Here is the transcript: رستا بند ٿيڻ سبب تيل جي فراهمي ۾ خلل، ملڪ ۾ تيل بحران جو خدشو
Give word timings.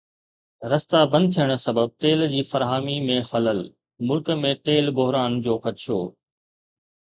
رستا 0.71 0.99
بند 1.11 1.27
ٿيڻ 1.35 1.49
سبب 1.65 1.87
تيل 2.05 2.19
جي 2.33 2.41
فراهمي 2.53 2.97
۾ 3.11 3.19
خلل، 3.29 3.61
ملڪ 4.09 4.35
۾ 4.49 4.57
تيل 4.67 4.85
بحران 4.99 5.41
جو 5.49 5.53
خدشو 5.63 5.99